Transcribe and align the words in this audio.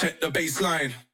check 0.00 0.18
the 0.18 0.30
baseline. 0.30 1.09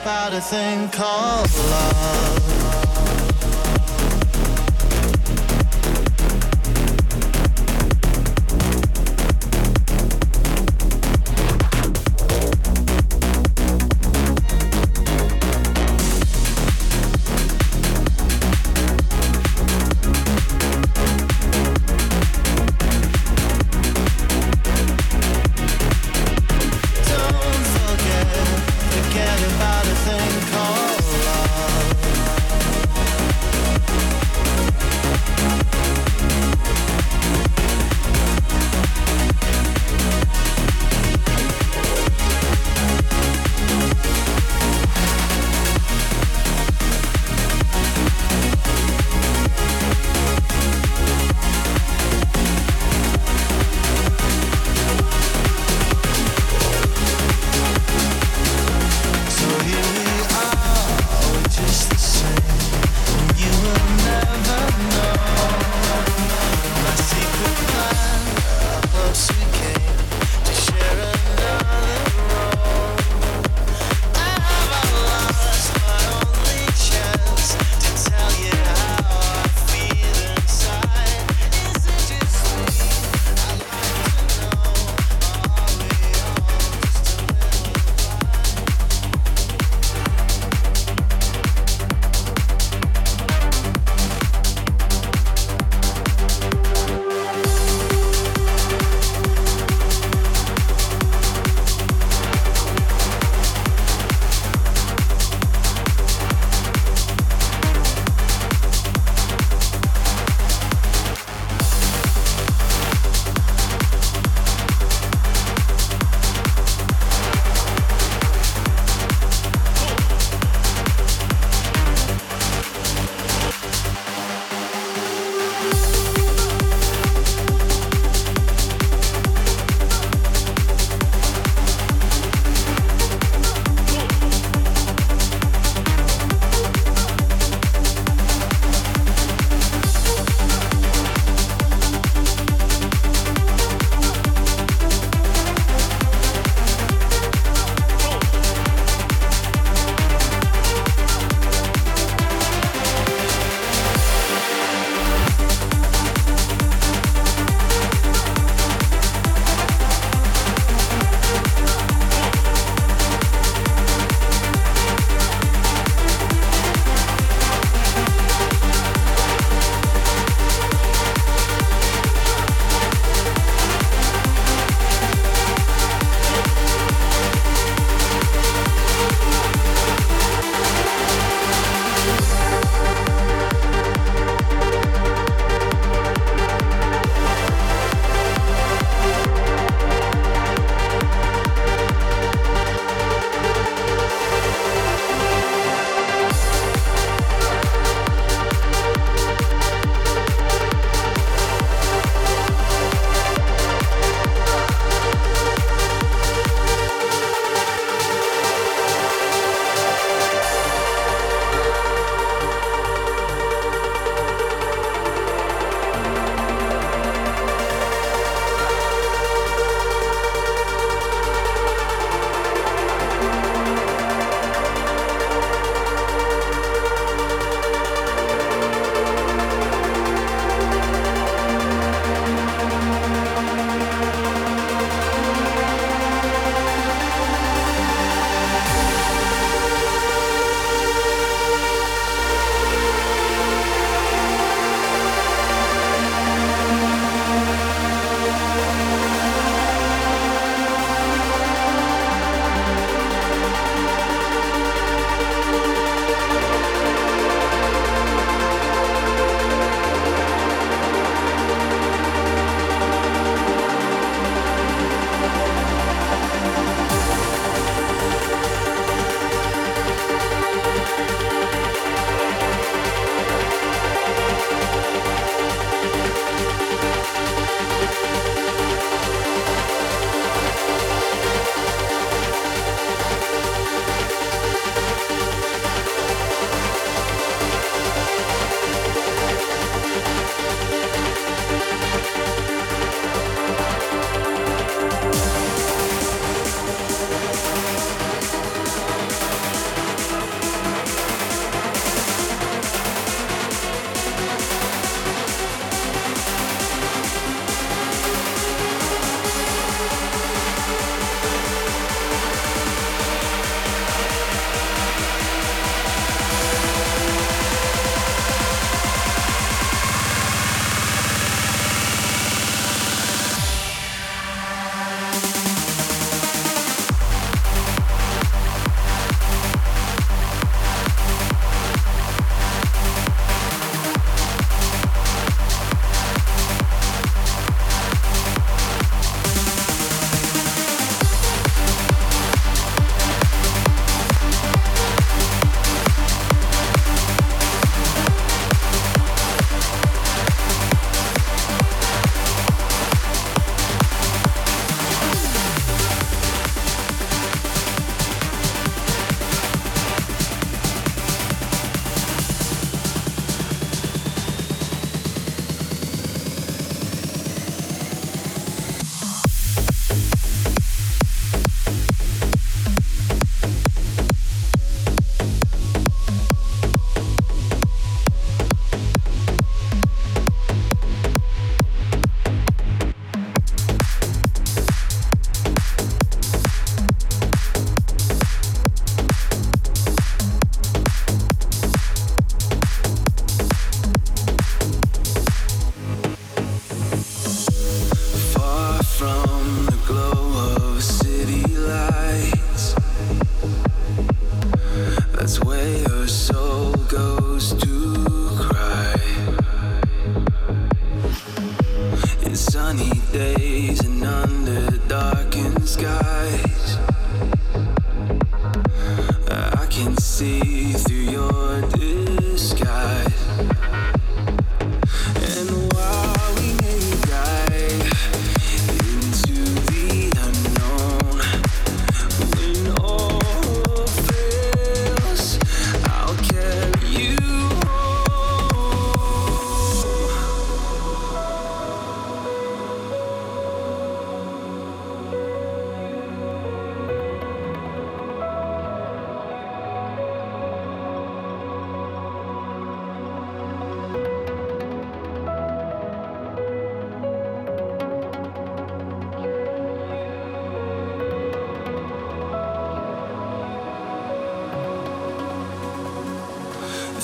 About 0.00 0.34
a 0.34 0.40
thing 0.40 0.88
called 0.90 1.50
love. 1.70 2.65